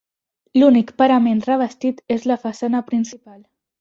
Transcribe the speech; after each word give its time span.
L'únic 0.59 0.93
parament 1.01 1.43
revestit 1.49 2.01
és 2.17 2.25
la 2.33 2.39
façana 2.47 2.83
principal. 2.89 3.39